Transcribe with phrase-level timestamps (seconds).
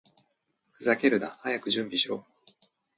[0.71, 1.27] ふざけるな！
[1.41, 2.25] 早く準備しろ！